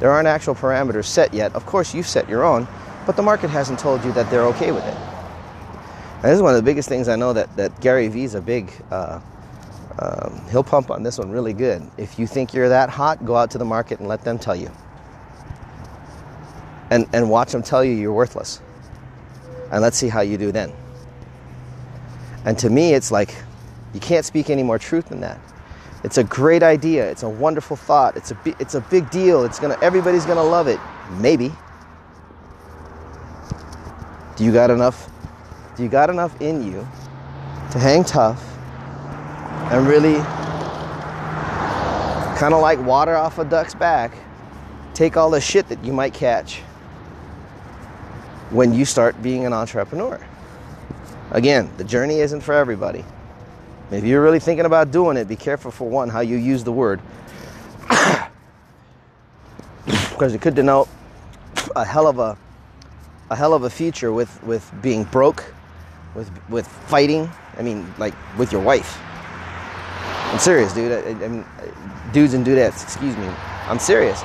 There 0.00 0.10
aren't 0.10 0.26
actual 0.26 0.56
parameters 0.56 1.04
set 1.04 1.32
yet. 1.32 1.54
Of 1.54 1.64
course, 1.64 1.94
you've 1.94 2.08
set 2.08 2.28
your 2.28 2.42
own, 2.42 2.66
but 3.06 3.14
the 3.14 3.22
market 3.22 3.48
hasn't 3.48 3.78
told 3.78 4.04
you 4.04 4.10
that 4.12 4.28
they're 4.30 4.46
okay 4.46 4.72
with 4.72 4.84
it. 4.84 4.96
And 4.96 6.24
this 6.24 6.34
is 6.34 6.42
one 6.42 6.54
of 6.54 6.56
the 6.56 6.64
biggest 6.64 6.88
things 6.88 7.08
I 7.08 7.14
know 7.14 7.32
that, 7.32 7.56
that 7.56 7.80
Gary 7.80 8.08
Vee's 8.08 8.34
a 8.34 8.40
big, 8.40 8.72
uh, 8.90 9.20
um, 9.98 10.40
he'll 10.50 10.64
pump 10.64 10.90
on 10.90 11.02
this 11.02 11.18
one 11.18 11.30
really 11.30 11.52
good. 11.52 11.82
If 11.98 12.18
you 12.18 12.26
think 12.26 12.54
you're 12.54 12.68
that 12.68 12.88
hot, 12.88 13.24
go 13.24 13.36
out 13.36 13.50
to 13.52 13.58
the 13.58 13.64
market 13.64 13.98
and 13.98 14.08
let 14.08 14.22
them 14.24 14.38
tell 14.38 14.56
you. 14.56 14.70
And, 16.90 17.06
and 17.12 17.30
watch 17.30 17.52
them 17.52 17.62
tell 17.62 17.84
you 17.84 17.92
you're 17.92 18.12
worthless. 18.12 18.60
And 19.70 19.82
let's 19.82 19.96
see 19.96 20.08
how 20.08 20.20
you 20.20 20.36
do 20.36 20.52
then. 20.52 20.72
And 22.44 22.58
to 22.58 22.70
me, 22.70 22.94
it's 22.94 23.10
like, 23.10 23.34
you 23.94 24.00
can't 24.00 24.24
speak 24.24 24.50
any 24.50 24.62
more 24.62 24.78
truth 24.78 25.08
than 25.08 25.20
that. 25.20 25.40
It's 26.04 26.18
a 26.18 26.24
great 26.24 26.62
idea. 26.62 27.08
It's 27.08 27.22
a 27.22 27.28
wonderful 27.28 27.76
thought. 27.76 28.16
It's 28.16 28.32
a 28.32 28.38
it's 28.58 28.74
a 28.74 28.80
big 28.80 29.08
deal. 29.10 29.44
It's 29.44 29.60
gonna 29.60 29.78
everybody's 29.80 30.26
gonna 30.26 30.42
love 30.42 30.66
it. 30.66 30.80
Maybe. 31.20 31.52
Do 34.36 34.44
you 34.44 34.52
got 34.52 34.70
enough? 34.70 35.08
Do 35.76 35.84
you 35.84 35.88
got 35.88 36.10
enough 36.10 36.40
in 36.40 36.64
you 36.66 36.86
to 37.70 37.78
hang 37.78 38.02
tough 38.02 38.51
and 39.72 39.88
really 39.88 40.16
kind 42.38 42.52
of 42.52 42.60
like 42.60 42.78
water 42.80 43.16
off 43.16 43.38
a 43.38 43.44
duck's 43.44 43.74
back, 43.74 44.12
take 44.92 45.16
all 45.16 45.30
the 45.30 45.40
shit 45.40 45.66
that 45.70 45.82
you 45.82 45.94
might 45.94 46.12
catch 46.12 46.58
when 48.50 48.74
you 48.74 48.84
start 48.84 49.20
being 49.22 49.46
an 49.46 49.54
entrepreneur? 49.54 50.20
Again, 51.30 51.70
the 51.78 51.84
journey 51.84 52.20
isn't 52.20 52.42
for 52.42 52.52
everybody. 52.52 53.02
If 53.90 54.04
you're 54.04 54.22
really 54.22 54.40
thinking 54.40 54.66
about 54.66 54.90
doing 54.90 55.16
it, 55.16 55.26
be 55.26 55.36
careful 55.36 55.70
for 55.70 55.88
one 55.88 56.10
how 56.10 56.20
you 56.20 56.36
use 56.36 56.64
the 56.64 56.72
word. 56.72 57.00
because 59.86 60.34
it 60.34 60.42
could 60.42 60.54
denote 60.54 60.88
a 61.74 61.84
hell 61.84 62.06
of 62.06 62.18
a 62.18 62.36
a 63.30 63.36
hell 63.36 63.54
of 63.54 63.62
a 63.62 63.70
future 63.70 64.12
with 64.12 64.42
with 64.42 64.70
being 64.82 65.04
broke, 65.04 65.42
with 66.14 66.30
with 66.50 66.66
fighting. 66.66 67.30
I 67.56 67.62
mean, 67.62 67.90
like 67.96 68.12
with 68.36 68.52
your 68.52 68.60
wife. 68.60 68.98
I'm 70.32 70.38
serious, 70.38 70.72
dude. 70.72 70.92
I, 70.92 71.10
I 71.10 72.12
dudes 72.12 72.34
and 72.34 72.44
dudettes. 72.44 72.82
Excuse 72.82 73.16
me. 73.16 73.26
I'm 73.68 73.78
serious. 73.78 74.22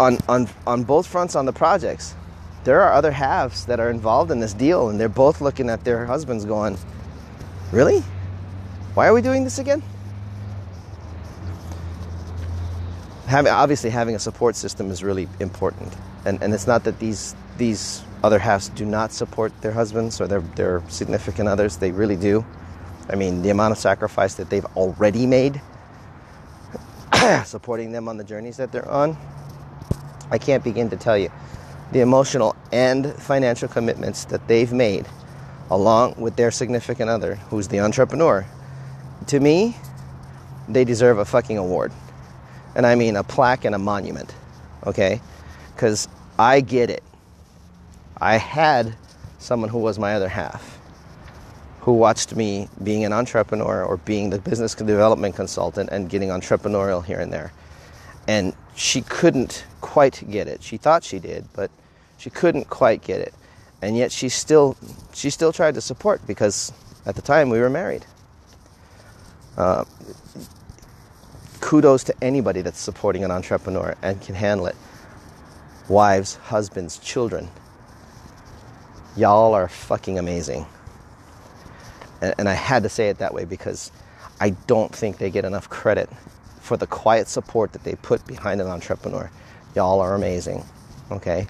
On 0.00 0.16
on 0.28 0.48
on 0.66 0.84
both 0.84 1.06
fronts 1.06 1.36
on 1.36 1.44
the 1.44 1.52
projects, 1.52 2.14
there 2.64 2.80
are 2.80 2.92
other 2.92 3.10
halves 3.10 3.66
that 3.66 3.80
are 3.80 3.90
involved 3.90 4.30
in 4.30 4.40
this 4.40 4.54
deal, 4.54 4.88
and 4.88 4.98
they're 4.98 5.08
both 5.08 5.40
looking 5.40 5.68
at 5.68 5.84
their 5.84 6.06
husbands, 6.06 6.44
going, 6.44 6.78
Really? 7.72 8.04
Why 8.94 9.08
are 9.08 9.12
we 9.12 9.20
doing 9.20 9.42
this 9.42 9.58
again? 9.58 9.82
Having, 13.26 13.52
obviously, 13.52 13.90
having 13.90 14.14
a 14.14 14.18
support 14.20 14.54
system 14.54 14.92
is 14.92 15.02
really 15.02 15.28
important. 15.40 15.92
And, 16.24 16.40
and 16.40 16.54
it's 16.54 16.68
not 16.68 16.84
that 16.84 17.00
these, 17.00 17.34
these 17.58 18.04
other 18.22 18.38
halves 18.38 18.68
do 18.68 18.84
not 18.84 19.12
support 19.12 19.52
their 19.60 19.72
husbands 19.72 20.20
or 20.20 20.28
their, 20.28 20.40
their 20.54 20.82
significant 20.88 21.48
others, 21.48 21.78
they 21.78 21.90
really 21.90 22.16
do. 22.16 22.44
I 23.08 23.16
mean, 23.16 23.42
the 23.42 23.50
amount 23.50 23.72
of 23.72 23.78
sacrifice 23.78 24.34
that 24.34 24.50
they've 24.50 24.64
already 24.76 25.26
made 25.26 25.60
supporting 27.44 27.92
them 27.92 28.08
on 28.08 28.16
the 28.16 28.24
journeys 28.24 28.56
that 28.56 28.72
they're 28.72 28.88
on, 28.88 29.16
I 30.30 30.38
can't 30.38 30.64
begin 30.64 30.90
to 30.90 30.96
tell 30.96 31.18
you. 31.18 31.30
The 31.92 32.00
emotional 32.00 32.56
and 32.72 33.12
financial 33.14 33.68
commitments 33.68 34.24
that 34.26 34.46
they've 34.48 34.72
made 34.72 35.06
along 35.70 36.14
with 36.16 36.36
their 36.36 36.50
significant 36.50 37.10
other, 37.10 37.36
who's 37.50 37.68
the 37.68 37.80
entrepreneur, 37.80 38.46
to 39.26 39.40
me, 39.40 39.76
they 40.68 40.84
deserve 40.84 41.18
a 41.18 41.24
fucking 41.24 41.58
award. 41.58 41.92
And 42.74 42.86
I 42.86 42.94
mean 42.94 43.16
a 43.16 43.22
plaque 43.22 43.64
and 43.64 43.74
a 43.74 43.78
monument, 43.78 44.34
okay? 44.86 45.20
Because 45.74 46.08
I 46.38 46.60
get 46.60 46.90
it. 46.90 47.02
I 48.16 48.36
had 48.38 48.96
someone 49.38 49.68
who 49.68 49.78
was 49.78 49.98
my 49.98 50.14
other 50.14 50.28
half 50.28 50.73
who 51.84 51.92
watched 51.92 52.34
me 52.34 52.68
being 52.82 53.04
an 53.04 53.12
entrepreneur 53.12 53.84
or 53.84 53.96
being 53.98 54.30
the 54.30 54.38
business 54.38 54.74
development 54.74 55.36
consultant 55.36 55.90
and 55.90 56.10
getting 56.10 56.30
entrepreneurial 56.30 57.04
here 57.04 57.20
and 57.20 57.32
there. 57.32 57.52
And 58.26 58.54
she 58.74 59.02
couldn't 59.02 59.64
quite 59.80 60.22
get 60.30 60.48
it. 60.48 60.62
She 60.62 60.76
thought 60.76 61.04
she 61.04 61.18
did, 61.18 61.46
but 61.54 61.70
she 62.18 62.30
couldn't 62.30 62.68
quite 62.70 63.02
get 63.02 63.20
it 63.20 63.34
and 63.84 63.98
yet 63.98 64.10
she 64.10 64.30
still 64.30 64.76
she 65.12 65.28
still 65.28 65.52
tried 65.52 65.74
to 65.74 65.80
support 65.80 66.26
because 66.26 66.72
at 67.04 67.14
the 67.16 67.22
time 67.22 67.50
we 67.50 67.60
were 67.60 67.68
married. 67.68 68.04
Uh, 69.58 69.84
kudos 71.60 72.02
to 72.04 72.14
anybody 72.22 72.62
that's 72.62 72.80
supporting 72.80 73.24
an 73.24 73.30
entrepreneur 73.30 73.94
and 74.02 74.20
can 74.22 74.34
handle 74.34 74.66
it. 74.66 74.76
Wives, 75.88 76.36
husbands, 76.36 76.98
children. 76.98 77.50
Y'all 79.16 79.52
are 79.52 79.68
fucking 79.68 80.18
amazing. 80.18 80.64
And, 82.20 82.48
I 82.48 82.54
had 82.54 82.82
to 82.84 82.88
say 82.88 83.08
it 83.08 83.18
that 83.18 83.34
way 83.34 83.44
because 83.44 83.92
I 84.40 84.50
don't 84.66 84.94
think 84.94 85.18
they 85.18 85.30
get 85.30 85.44
enough 85.44 85.68
credit 85.68 86.08
for 86.60 86.76
the 86.76 86.86
quiet 86.86 87.28
support 87.28 87.72
that 87.72 87.84
they 87.84 87.96
put 87.96 88.26
behind 88.26 88.60
an 88.60 88.66
entrepreneur. 88.66 89.30
Y'all 89.74 90.00
are 90.00 90.14
amazing. 90.14 90.64
Okay? 91.10 91.46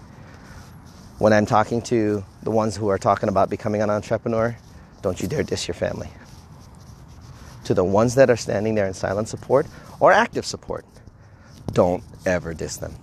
when 1.19 1.33
I'm 1.33 1.47
talking 1.47 1.81
to 1.83 2.25
the 2.43 2.51
ones 2.51 2.77
who 2.77 2.89
are 2.89 2.99
talking 2.99 3.29
about 3.29 3.49
becoming 3.49 3.83
an 3.83 3.91
entrepreneur, 3.91 4.57
don't 5.03 5.21
you 5.21 5.29
dare 5.29 5.43
diss 5.43 5.69
your 5.69 5.75
family. 5.75 6.11
To 7.65 7.75
the 7.75 7.85
ones 7.85 8.17
that 8.17 8.31
are 8.31 8.37
standing 8.37 8.75
there 8.75 8.87
in 8.87 8.95
silent 8.95 9.29
support 9.29 9.67
or 10.01 10.13
active 10.13 10.45
support, 10.45 10.85
don't 11.73 12.03
ever 12.27 12.53
diss 12.53 12.79
them. 12.79 12.95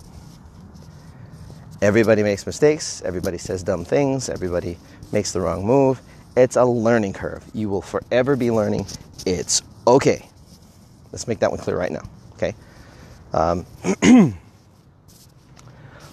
Everybody 1.80 2.22
makes 2.22 2.46
mistakes, 2.46 3.02
everybody 3.02 3.38
says 3.38 3.62
dumb 3.62 3.84
things, 3.84 4.28
everybody 4.28 4.78
makes 5.10 5.32
the 5.32 5.40
wrong 5.40 5.66
move. 5.66 6.00
It's 6.36 6.56
a 6.56 6.64
learning 6.64 7.12
curve. 7.12 7.44
You 7.52 7.68
will 7.68 7.82
forever 7.82 8.36
be 8.36 8.50
learning. 8.50 8.86
It's 9.26 9.62
okay. 9.86 10.28
Let's 11.12 11.28
make 11.28 11.40
that 11.40 11.50
one 11.50 11.60
clear 11.60 11.76
right 11.76 11.92
now, 11.92 12.02
okay? 12.34 12.54
Um, 13.34 13.66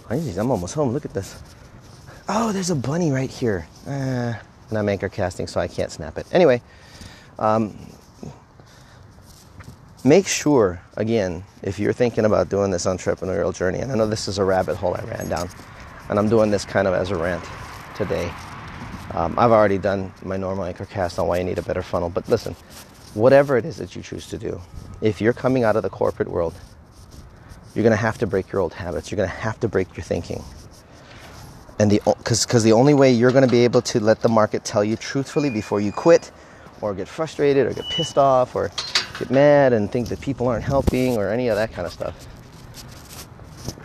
I'm 0.10 0.52
almost 0.52 0.74
home. 0.74 0.92
Look 0.92 1.06
at 1.06 1.14
this. 1.14 1.42
Oh, 2.28 2.52
there's 2.52 2.70
a 2.70 2.76
bunny 2.76 3.12
right 3.12 3.30
here. 3.30 3.68
Uh, 3.88 4.34
and 4.70 4.78
I'm 4.78 4.90
anchor 4.90 5.10
casting, 5.10 5.48
so 5.48 5.60
I 5.60 5.68
can't 5.68 5.92
snap 5.92 6.18
it. 6.18 6.28
Anyway, 6.32 6.62
um, 7.38 7.78
make 10.04 10.28
sure, 10.28 10.82
again, 10.98 11.44
if 11.64 11.80
you're 11.80 11.94
thinking 11.94 12.26
about 12.26 12.50
doing 12.50 12.72
this 12.72 12.86
entrepreneurial 12.86 13.56
journey, 13.56 13.80
and 13.80 13.92
I 13.92 13.96
know 13.96 14.08
this 14.08 14.28
is 14.28 14.38
a 14.38 14.44
rabbit 14.44 14.76
hole 14.76 14.96
I 14.96 15.04
ran 15.06 15.30
down, 15.30 15.50
and 16.10 16.20
I'm 16.20 16.30
doing 16.30 16.52
this 16.52 16.66
kind 16.66 16.88
of 16.88 16.94
as 16.94 17.12
a 17.12 17.16
rant 17.16 17.44
today. 17.96 18.32
Um, 19.12 19.38
I've 19.40 19.52
already 19.52 19.78
done 19.78 20.14
my 20.24 20.38
normal 20.38 20.66
anchor 20.66 20.86
cast 20.86 21.20
on 21.20 21.28
why 21.28 21.38
you 21.38 21.44
need 21.44 21.58
a 21.58 21.64
better 21.64 21.82
funnel, 21.82 22.10
but 22.10 22.30
listen, 22.30 22.56
whatever 23.14 23.58
it 23.58 23.66
is 23.66 23.78
that 23.78 23.96
you 23.96 24.02
choose 24.04 24.28
to 24.28 24.38
do, 24.38 24.62
if 25.02 25.22
you're 25.22 25.34
coming 25.34 25.64
out 25.64 25.76
of 25.76 25.84
the 25.84 25.90
corporate 25.90 26.28
world, 26.28 26.54
you're 27.74 27.84
going 27.84 27.92
to 27.92 27.98
have 27.98 28.18
to 28.20 28.28
break 28.28 28.52
your 28.52 28.62
old 28.62 28.74
habits. 28.74 29.12
You're 29.12 29.18
going 29.18 29.30
to 29.30 29.36
have 29.36 29.60
to 29.62 29.68
break 29.68 29.96
your 29.96 30.04
thinking 30.04 30.44
and 31.80 31.90
the 31.90 32.02
because 32.06 32.46
because 32.46 32.64
the 32.64 32.74
only 32.74 32.94
way 32.94 33.12
you're 33.12 33.32
going 33.32 33.46
to 33.46 33.50
be 33.50 33.64
able 33.64 33.82
to 33.82 34.00
let 34.00 34.22
the 34.22 34.30
market 34.30 34.64
tell 34.64 34.84
you 34.84 34.96
truthfully 34.98 35.50
before 35.50 35.80
you 35.82 35.92
quit 35.92 36.32
or 36.82 36.94
get 36.94 37.08
frustrated 37.08 37.66
or 37.66 37.74
get 37.74 37.86
pissed 37.90 38.18
off 38.18 38.56
or 38.56 38.70
get 39.18 39.32
mad 39.32 39.74
and 39.74 39.92
think 39.92 40.10
that 40.10 40.20
people 40.22 40.48
aren't 40.48 40.64
helping 40.64 41.18
or 41.18 41.30
any 41.30 41.48
of 41.48 41.56
that 41.56 41.72
kind 41.72 41.88
of 41.88 41.94
stuff 41.94 42.28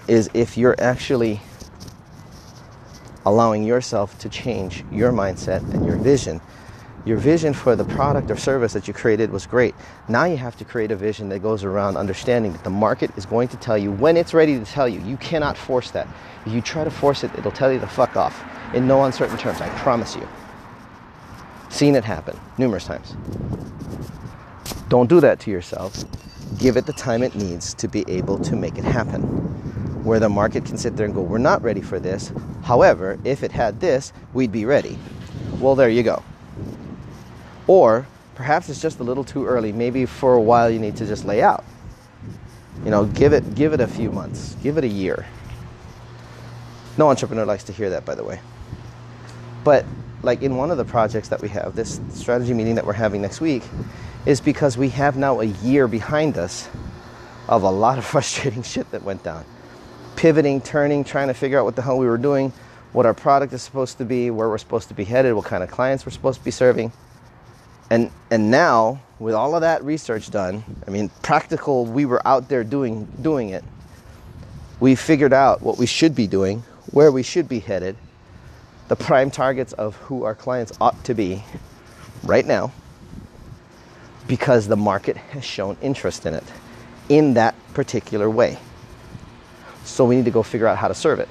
is 0.09 0.29
if 0.35 0.59
you're 0.59 0.77
actually 0.81 1.41
allowing 3.27 3.65
yourself 3.65 4.19
to 4.19 4.29
change 4.29 4.85
your 4.91 5.13
mindset 5.13 5.63
and 5.73 5.85
your 5.87 5.97
vision 5.97 6.41
your 7.05 7.19
vision 7.19 7.53
for 7.53 7.77
the 7.77 7.85
product 7.85 8.31
or 8.31 8.37
service 8.37 8.73
that 8.73 8.89
you 8.89 8.95
created 8.95 9.31
was 9.31 9.47
great. 9.47 9.75
Now 10.09 10.25
you 10.25 10.39
have 10.39 10.57
to 10.57 10.65
create 10.65 10.91
a 10.91 10.97
vision 10.97 11.29
that 11.29 11.41
goes 11.41 11.63
around 11.63 11.99
understanding 11.99 12.53
that 12.53 12.65
the 12.65 12.71
market 12.71 13.11
is 13.17 13.27
going 13.27 13.49
to 13.49 13.59
tell 13.59 13.77
you 13.77 13.93
when 13.93 14.17
it's 14.17 14.33
ready 14.33 14.59
to 14.59 14.65
tell 14.65 14.89
you. 14.89 15.01
You 15.03 15.19
cannot 15.19 15.59
force 15.59 15.91
that. 15.91 16.09
If 16.47 16.53
you 16.53 16.63
try 16.63 16.83
to 16.83 16.91
force 16.91 17.23
it, 17.23 17.31
it'll 17.37 17.53
tell 17.53 17.71
you 17.71 17.79
to 17.81 17.87
fuck 17.87 18.17
off 18.17 18.43
in 18.75 18.87
no 18.87 19.05
uncertain 19.05 19.37
terms. 19.37 19.61
I 19.61 19.69
promise 19.81 20.17
you. 20.17 20.27
Seen 21.69 21.95
it 21.95 22.05
happen 22.05 22.39
numerous 22.57 22.87
times. 22.87 23.15
Don't 24.89 25.09
do 25.09 25.21
that 25.21 25.41
to 25.41 25.51
yourself. 25.51 26.05
Give 26.59 26.79
it 26.79 26.87
the 26.87 26.93
time 26.95 27.23
it 27.23 27.35
needs 27.35 27.75
to 27.75 27.89
be 27.89 28.05
able 28.09 28.39
to 28.39 28.57
make 28.57 28.79
it 28.79 28.85
happen. 28.85 29.54
Where 30.05 30.21
the 30.21 30.29
market 30.29 30.65
can 30.65 30.77
sit 30.79 30.97
there 30.97 31.07
and 31.07 31.15
go, 31.15 31.23
We're 31.23 31.39
not 31.39 31.63
ready 31.63 31.81
for 31.81 31.99
this. 31.99 32.33
However, 32.63 33.19
if 33.25 33.43
it 33.43 33.51
had 33.51 33.81
this, 33.81 34.13
we'd 34.33 34.53
be 34.53 34.67
ready. 34.67 34.99
Well, 35.59 35.75
there 35.75 35.89
you 35.89 36.03
go. 36.03 36.23
Or 37.67 38.07
perhaps 38.35 38.69
it's 38.69 38.81
just 38.81 39.01
a 39.01 39.03
little 39.03 39.25
too 39.25 39.47
early. 39.47 39.73
Maybe 39.73 40.07
for 40.07 40.35
a 40.35 40.41
while 40.41 40.71
you 40.71 40.79
need 40.79 40.97
to 40.97 41.07
just 41.07 41.25
lay 41.25 41.43
out. 41.43 41.65
You 42.85 42.91
know, 42.91 43.07
give 43.07 43.33
it 43.33 43.55
give 43.55 43.73
it 43.73 43.81
a 43.81 43.87
few 43.87 44.13
months. 44.13 44.57
Give 44.63 44.77
it 44.77 44.85
a 44.85 44.89
year. 44.89 45.27
No 46.99 47.09
entrepreneur 47.09 47.45
likes 47.45 47.65
to 47.65 47.73
hear 47.73 47.91
that 47.91 48.05
by 48.05 48.15
the 48.15 48.25
way. 48.25 48.41
But 49.65 49.87
like 50.23 50.43
in 50.43 50.57
one 50.57 50.71
of 50.71 50.77
the 50.77 50.85
projects 50.85 51.29
that 51.29 51.41
we 51.41 51.49
have, 51.49 51.75
this 51.75 52.01
strategy 52.11 52.53
meeting 52.53 52.75
that 52.75 52.87
we're 52.87 52.93
having 52.93 53.23
next 53.23 53.41
week 53.41 53.63
is 54.27 54.41
because 54.41 54.77
we 54.77 54.91
have 54.91 55.17
now 55.17 55.41
a 55.41 55.45
year 55.45 55.89
behind 55.89 56.37
us 56.39 56.69
of 57.49 57.63
a 57.63 57.71
lot 57.71 57.99
of 57.99 58.05
frustrating 58.15 58.63
shit 58.63 58.91
that 58.91 59.03
went 59.03 59.23
down. 59.23 59.45
Pivoting, 60.25 60.63
turning, 60.63 61.05
trying 61.05 61.29
to 61.29 61.35
figure 61.35 61.61
out 61.61 61.67
what 61.67 61.77
the 61.77 61.83
hell 61.83 61.99
we 61.99 62.07
were 62.07 62.19
doing, 62.19 62.53
what 62.93 63.07
our 63.07 63.15
product 63.15 63.53
is 63.53 63.63
supposed 63.63 63.99
to 63.99 64.07
be, 64.07 64.31
where 64.31 64.49
we're 64.49 64.59
supposed 64.59 64.89
to 64.89 64.95
be 64.95 65.05
headed, 65.05 65.35
what 65.35 65.47
kind 65.47 65.63
of 65.63 65.71
clients 65.71 66.07
we're 66.07 66.13
supposed 66.13 66.41
to 66.41 66.45
be 66.45 66.53
serving. 66.53 66.93
And 67.91 68.11
and 68.31 68.51
now 68.51 69.03
with 69.21 69.35
all 69.35 69.55
of 69.55 69.63
that 69.63 69.85
research 69.85 70.31
done, 70.31 70.65
I 70.87 70.91
mean 70.93 71.11
practical 71.23 71.87
we 71.87 72.07
were 72.07 72.27
out 72.27 72.49
there 72.49 72.65
doing 72.65 73.07
doing 73.23 73.51
it. 73.51 73.65
We 74.81 74.97
figured 74.97 75.35
out 75.35 75.63
what 75.63 75.79
we 75.79 75.87
should 75.87 76.15
be 76.15 76.27
doing, 76.27 76.65
where 76.93 77.13
we 77.13 77.23
should 77.23 77.49
be 77.49 77.61
headed, 77.61 77.97
the 78.89 78.97
prime 78.97 79.31
targets 79.31 79.75
of 79.75 79.97
who 79.97 80.25
our 80.25 80.35
clients 80.35 80.73
ought 80.81 81.05
to 81.05 81.15
be 81.15 81.45
right 82.25 82.47
now. 82.47 82.73
because 84.29 84.69
the 84.69 84.77
market 84.77 85.17
has 85.17 85.45
shown 85.45 85.77
interest 85.83 86.27
in 86.27 86.35
it 86.35 86.45
in 87.09 87.35
that 87.35 87.55
particular 87.75 88.31
way. 88.31 88.59
So 89.85 90.05
we 90.05 90.17
need 90.17 90.25
to 90.25 90.31
go 90.31 90.43
figure 90.43 90.67
out 90.67 90.79
how 90.79 90.89
to 90.89 90.95
serve 90.95 91.21
it. 91.21 91.29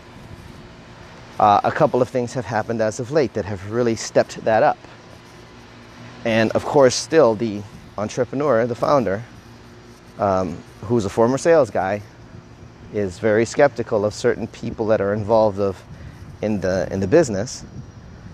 Uh, 1.40 1.60
a 1.64 1.72
couple 1.72 2.02
of 2.02 2.10
things 2.10 2.34
have 2.34 2.46
happened 2.46 2.80
as 2.82 3.00
of 3.00 3.12
late 3.12 3.34
that 3.34 3.46
have 3.46 3.72
really 3.72 3.96
stepped 3.96 4.44
that 4.46 4.64
up. 4.64 4.78
And 6.26 6.52
of 6.52 6.64
course, 6.64 6.96
still 6.96 7.36
the 7.36 7.62
entrepreneur, 7.98 8.66
the 8.66 8.76
founder, 8.76 9.24
um, 10.20 10.58
who's 10.82 11.06
a 11.06 11.10
former 11.10 11.38
sales 11.38 11.70
guy, 11.70 12.02
is 12.94 13.18
very 13.20 13.46
skeptical 13.46 14.06
of 14.06 14.14
certain 14.14 14.48
people 14.48 14.86
that 14.88 15.02
are 15.02 15.14
involved 15.14 15.60
of 15.60 15.84
in 16.42 16.62
the 16.62 16.88
in 16.92 17.00
the 17.00 17.08
business. 17.08 17.66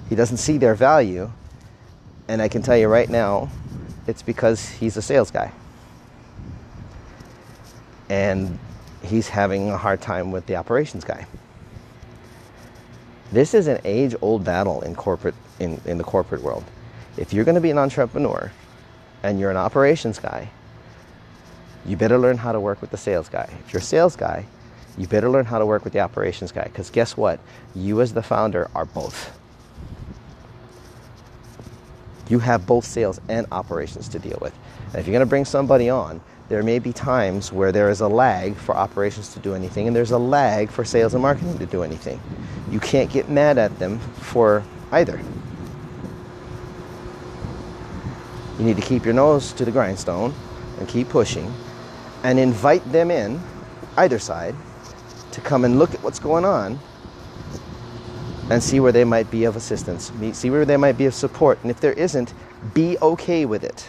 He 0.09 0.15
doesn't 0.15 0.37
see 0.37 0.57
their 0.57 0.75
value, 0.75 1.31
and 2.27 2.41
I 2.41 2.47
can 2.49 2.61
tell 2.61 2.77
you 2.77 2.87
right 2.87 3.09
now, 3.09 3.49
it's 4.07 4.21
because 4.21 4.67
he's 4.67 4.97
a 4.97 5.01
sales 5.01 5.31
guy. 5.31 5.51
And 8.09 8.59
he's 9.03 9.29
having 9.29 9.69
a 9.69 9.77
hard 9.77 10.01
time 10.01 10.31
with 10.31 10.45
the 10.45 10.55
operations 10.55 11.03
guy. 11.03 11.25
This 13.31 13.53
is 13.53 13.67
an 13.67 13.79
age-old 13.85 14.43
battle 14.43 14.81
in 14.81 14.95
corporate 14.95 15.35
in, 15.59 15.79
in 15.85 15.97
the 15.97 16.03
corporate 16.03 16.41
world. 16.41 16.63
If 17.17 17.33
you're 17.33 17.45
going 17.45 17.55
to 17.55 17.61
be 17.61 17.69
an 17.69 17.77
entrepreneur 17.77 18.51
and 19.23 19.39
you're 19.39 19.51
an 19.51 19.57
operations 19.57 20.19
guy, 20.19 20.49
you 21.85 21.95
better 21.95 22.17
learn 22.17 22.37
how 22.37 22.51
to 22.51 22.59
work 22.59 22.81
with 22.81 22.91
the 22.91 22.97
sales 22.97 23.29
guy. 23.29 23.49
If 23.65 23.73
you're 23.73 23.81
a 23.81 23.83
sales 23.83 24.15
guy, 24.15 24.45
you 24.97 25.07
better 25.07 25.29
learn 25.29 25.45
how 25.45 25.59
to 25.59 25.65
work 25.65 25.83
with 25.83 25.93
the 25.93 25.99
operations 25.99 26.51
guy 26.51 26.63
because 26.63 26.89
guess 26.89 27.15
what? 27.15 27.39
You 27.75 28.01
as 28.01 28.13
the 28.13 28.23
founder 28.23 28.69
are 28.75 28.85
both. 28.85 29.37
You 32.27 32.39
have 32.39 32.65
both 32.65 32.85
sales 32.85 33.19
and 33.27 33.47
operations 33.51 34.07
to 34.09 34.19
deal 34.19 34.37
with. 34.41 34.53
And 34.87 34.95
if 34.95 35.07
you're 35.07 35.13
going 35.13 35.21
to 35.21 35.29
bring 35.29 35.45
somebody 35.45 35.89
on, 35.89 36.21
there 36.49 36.63
may 36.63 36.79
be 36.79 36.91
times 36.91 37.53
where 37.53 37.71
there 37.71 37.89
is 37.89 38.01
a 38.01 38.07
lag 38.07 38.55
for 38.55 38.75
operations 38.75 39.33
to 39.33 39.39
do 39.39 39.53
anything 39.53 39.85
and 39.85 39.95
there's 39.95 40.11
a 40.11 40.17
lag 40.17 40.69
for 40.69 40.83
sales 40.83 41.13
and 41.13 41.21
marketing 41.21 41.57
to 41.59 41.65
do 41.67 41.83
anything. 41.83 42.19
You 42.71 42.79
can't 42.79 43.09
get 43.11 43.29
mad 43.29 43.59
at 43.59 43.77
them 43.77 43.99
for 43.99 44.63
either. 44.91 45.21
You 48.57 48.65
need 48.65 48.75
to 48.77 48.81
keep 48.81 49.05
your 49.05 49.13
nose 49.13 49.53
to 49.53 49.63
the 49.63 49.71
grindstone 49.71 50.33
and 50.79 50.87
keep 50.87 51.07
pushing 51.09 51.53
and 52.23 52.39
invite 52.39 52.91
them 52.91 53.11
in, 53.11 53.39
either 53.97 54.19
side, 54.19 54.55
to 55.31 55.41
come 55.41 55.63
and 55.63 55.77
look 55.77 55.93
at 55.93 56.03
what's 56.03 56.19
going 56.19 56.45
on 56.45 56.79
and 58.49 58.61
see 58.61 58.79
where 58.79 58.91
they 58.91 59.03
might 59.03 59.29
be 59.29 59.43
of 59.43 59.55
assistance, 59.55 60.11
see 60.33 60.49
where 60.49 60.65
they 60.65 60.77
might 60.77 60.97
be 60.97 61.05
of 61.05 61.13
support. 61.13 61.59
And 61.61 61.69
if 61.69 61.79
there 61.79 61.93
isn't, 61.93 62.33
be 62.73 62.97
okay 62.97 63.45
with 63.45 63.63
it. 63.63 63.87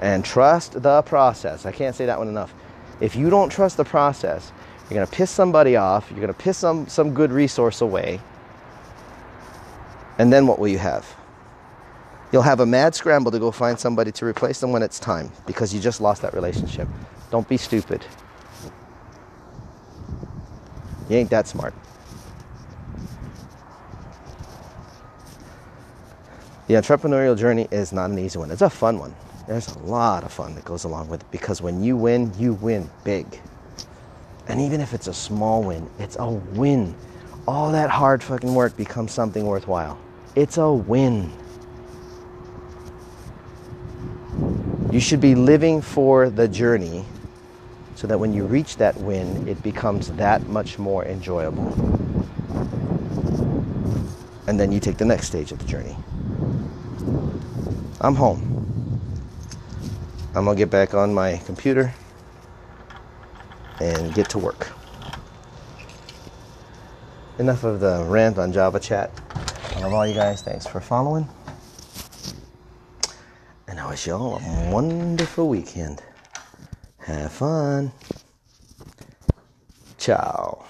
And 0.00 0.24
trust 0.24 0.82
the 0.82 1.02
process. 1.02 1.66
I 1.66 1.72
can't 1.72 1.94
say 1.94 2.06
that 2.06 2.18
one 2.18 2.28
enough. 2.28 2.52
If 3.00 3.14
you 3.14 3.30
don't 3.30 3.50
trust 3.50 3.76
the 3.76 3.84
process, 3.84 4.50
you're 4.88 4.96
going 4.96 5.06
to 5.06 5.12
piss 5.12 5.30
somebody 5.30 5.76
off, 5.76 6.10
you're 6.10 6.20
going 6.20 6.32
to 6.32 6.34
piss 6.34 6.58
some, 6.58 6.88
some 6.88 7.14
good 7.14 7.30
resource 7.30 7.80
away. 7.80 8.20
And 10.18 10.32
then 10.32 10.46
what 10.46 10.58
will 10.58 10.68
you 10.68 10.78
have? 10.78 11.06
You'll 12.32 12.42
have 12.42 12.60
a 12.60 12.66
mad 12.66 12.94
scramble 12.94 13.30
to 13.30 13.38
go 13.38 13.50
find 13.50 13.78
somebody 13.78 14.10
to 14.12 14.24
replace 14.24 14.60
them 14.60 14.72
when 14.72 14.82
it's 14.82 14.98
time 14.98 15.30
because 15.46 15.74
you 15.74 15.80
just 15.80 16.00
lost 16.00 16.22
that 16.22 16.34
relationship. 16.34 16.88
Don't 17.30 17.48
be 17.48 17.56
stupid. 17.56 18.04
You 21.08 21.16
ain't 21.16 21.30
that 21.30 21.46
smart. 21.48 21.74
The 26.68 26.74
entrepreneurial 26.74 27.36
journey 27.36 27.66
is 27.72 27.92
not 27.92 28.10
an 28.10 28.18
easy 28.18 28.38
one. 28.38 28.50
It's 28.50 28.62
a 28.62 28.70
fun 28.70 28.98
one. 28.98 29.14
There's 29.50 29.66
a 29.66 29.78
lot 29.80 30.22
of 30.22 30.32
fun 30.32 30.54
that 30.54 30.64
goes 30.64 30.84
along 30.84 31.08
with 31.08 31.22
it 31.22 31.30
because 31.32 31.60
when 31.60 31.82
you 31.82 31.96
win, 31.96 32.32
you 32.38 32.52
win 32.54 32.88
big. 33.02 33.26
And 34.46 34.60
even 34.60 34.80
if 34.80 34.94
it's 34.94 35.08
a 35.08 35.12
small 35.12 35.64
win, 35.64 35.90
it's 35.98 36.16
a 36.20 36.28
win. 36.30 36.94
All 37.48 37.72
that 37.72 37.90
hard 37.90 38.22
fucking 38.22 38.54
work 38.54 38.76
becomes 38.76 39.10
something 39.10 39.44
worthwhile. 39.44 39.98
It's 40.36 40.56
a 40.56 40.72
win. 40.72 41.32
You 44.92 45.00
should 45.00 45.20
be 45.20 45.34
living 45.34 45.82
for 45.82 46.30
the 46.30 46.46
journey 46.46 47.04
so 47.96 48.06
that 48.06 48.20
when 48.20 48.32
you 48.32 48.44
reach 48.44 48.76
that 48.76 48.96
win, 48.98 49.48
it 49.48 49.60
becomes 49.64 50.12
that 50.12 50.46
much 50.46 50.78
more 50.78 51.04
enjoyable. 51.06 51.72
And 54.46 54.60
then 54.60 54.70
you 54.70 54.78
take 54.78 54.98
the 54.98 55.04
next 55.04 55.26
stage 55.26 55.50
of 55.50 55.58
the 55.58 55.64
journey. 55.64 55.96
I'm 58.00 58.14
home. 58.14 58.59
I'm 60.34 60.44
gonna 60.44 60.56
get 60.56 60.70
back 60.70 60.94
on 60.94 61.12
my 61.12 61.38
computer 61.38 61.92
and 63.80 64.14
get 64.14 64.28
to 64.30 64.38
work. 64.38 64.70
Enough 67.38 67.64
of 67.64 67.80
the 67.80 68.04
rant 68.06 68.38
on 68.38 68.52
Java 68.52 68.78
Chat. 68.78 69.10
I 69.74 69.80
love 69.80 69.92
all 69.92 70.06
you 70.06 70.14
guys. 70.14 70.42
Thanks 70.42 70.66
for 70.66 70.80
following. 70.80 71.26
And 73.66 73.80
I 73.80 73.88
wish 73.88 74.06
you 74.06 74.12
all 74.12 74.36
a 74.36 74.70
wonderful 74.70 75.48
weekend. 75.48 76.02
Have 76.98 77.32
fun. 77.32 77.90
Ciao. 79.98 80.64